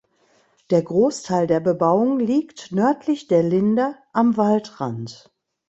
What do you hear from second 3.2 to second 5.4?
der Linder am Waldrand.